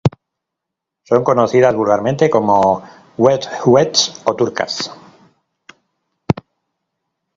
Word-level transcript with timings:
Son 1.03 1.23
conocidas 1.23 1.75
vulgarmente 1.75 2.31
como 2.31 2.81
huet-huets 3.19 4.23
o 4.25 4.35
turcas. 4.35 4.75